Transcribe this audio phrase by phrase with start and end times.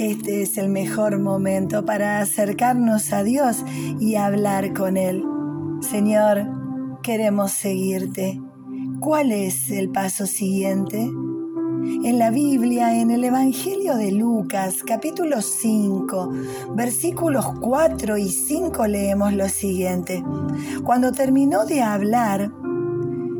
[0.00, 3.58] Este es el mejor momento para acercarnos a Dios
[4.00, 5.22] y hablar con Él.
[5.82, 6.46] Señor,
[7.02, 8.40] queremos seguirte.
[8.98, 11.02] ¿Cuál es el paso siguiente?
[11.02, 16.30] En la Biblia, en el Evangelio de Lucas, capítulo 5,
[16.74, 20.24] versículos 4 y 5, leemos lo siguiente.
[20.82, 22.50] Cuando terminó de hablar,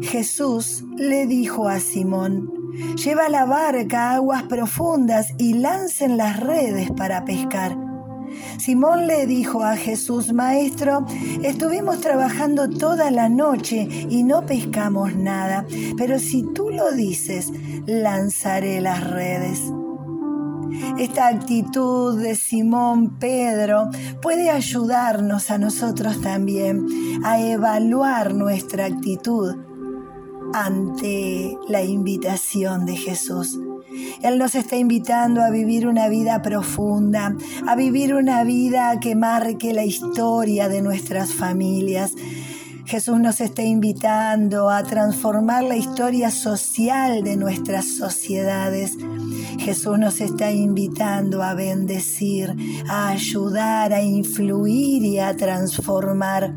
[0.00, 2.57] Jesús le dijo a Simón,
[3.02, 7.76] Lleva la barca a aguas profundas y lancen las redes para pescar.
[8.58, 11.06] Simón le dijo a Jesús, Maestro,
[11.42, 15.64] estuvimos trabajando toda la noche y no pescamos nada,
[15.96, 17.50] pero si tú lo dices,
[17.86, 19.60] lanzaré las redes.
[20.98, 23.88] Esta actitud de Simón Pedro
[24.20, 26.86] puede ayudarnos a nosotros también
[27.24, 29.67] a evaluar nuestra actitud
[30.54, 33.58] ante la invitación de Jesús.
[34.22, 37.34] Él nos está invitando a vivir una vida profunda,
[37.66, 42.12] a vivir una vida que marque la historia de nuestras familias.
[42.84, 48.96] Jesús nos está invitando a transformar la historia social de nuestras sociedades.
[49.58, 52.54] Jesús nos está invitando a bendecir,
[52.88, 56.54] a ayudar, a influir y a transformar.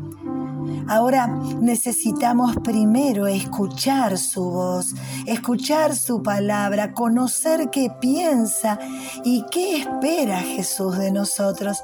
[0.88, 1.26] Ahora
[1.60, 4.94] necesitamos primero escuchar su voz,
[5.26, 8.78] escuchar su palabra, conocer qué piensa
[9.24, 11.82] y qué espera Jesús de nosotros.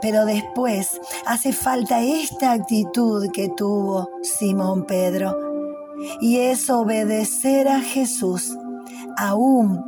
[0.00, 5.36] Pero después hace falta esta actitud que tuvo Simón Pedro,
[6.20, 8.56] y es obedecer a Jesús,
[9.16, 9.82] aun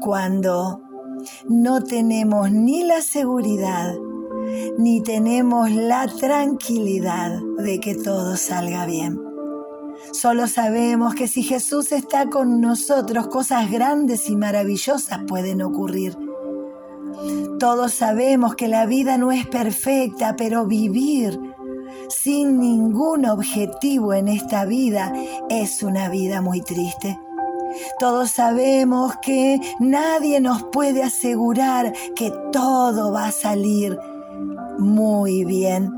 [0.00, 0.80] cuando
[1.48, 3.94] no tenemos ni la seguridad
[4.78, 9.20] ni tenemos la tranquilidad de que todo salga bien.
[10.12, 16.16] Solo sabemos que si Jesús está con nosotros, cosas grandes y maravillosas pueden ocurrir.
[17.58, 21.38] Todos sabemos que la vida no es perfecta, pero vivir
[22.08, 25.12] sin ningún objetivo en esta vida
[25.48, 27.18] es una vida muy triste.
[27.98, 33.98] Todos sabemos que nadie nos puede asegurar que todo va a salir
[34.78, 35.92] muy bien.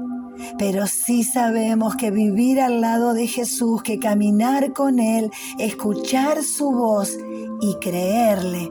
[0.59, 6.73] Pero sí sabemos que vivir al lado de Jesús, que caminar con Él, escuchar su
[6.73, 7.17] voz
[7.61, 8.71] y creerle,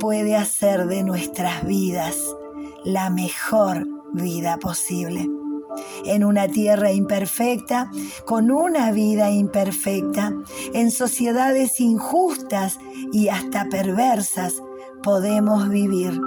[0.00, 2.16] puede hacer de nuestras vidas
[2.84, 5.28] la mejor vida posible.
[6.04, 7.90] En una tierra imperfecta,
[8.24, 10.32] con una vida imperfecta,
[10.72, 12.78] en sociedades injustas
[13.12, 14.54] y hasta perversas,
[15.02, 16.18] podemos vivir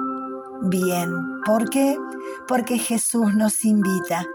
[0.64, 1.42] bien.
[1.46, 1.98] ¿Por qué?
[2.48, 4.26] Porque Jesús nos invita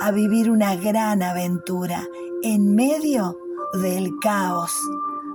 [0.00, 2.06] a vivir una gran aventura
[2.42, 3.38] en medio
[3.74, 4.72] del caos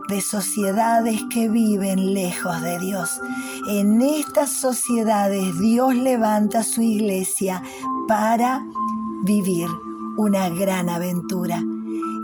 [0.10, 3.22] de sociedades que viven lejos de Dios.
[3.68, 7.62] En estas sociedades Dios levanta su iglesia
[8.08, 8.66] para
[9.24, 9.68] vivir
[10.18, 11.64] una gran aventura,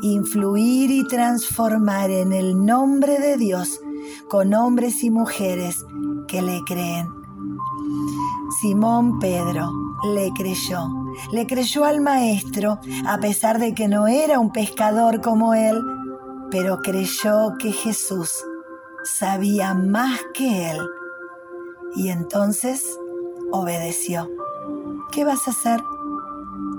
[0.02, 3.80] influir y transformar en el nombre de Dios
[4.28, 5.86] con hombres y mujeres
[6.28, 7.25] que le creen.
[8.60, 9.70] Simón Pedro
[10.14, 10.88] le creyó,
[11.32, 15.82] le creyó al maestro, a pesar de que no era un pescador como él,
[16.52, 18.44] pero creyó que Jesús
[19.04, 20.78] sabía más que él.
[21.96, 22.98] Y entonces
[23.52, 24.30] obedeció.
[25.12, 25.84] ¿Qué vas a hacer?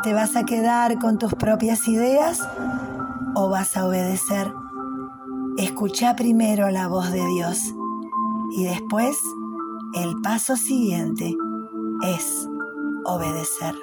[0.02, 2.40] ¿Te vas a quedar con tus propias ideas
[3.34, 4.52] o vas a obedecer?
[5.58, 7.58] Escucha primero la voz de Dios
[8.52, 9.16] y después
[9.94, 11.34] el paso siguiente
[12.02, 12.48] es
[13.04, 13.74] obedecer.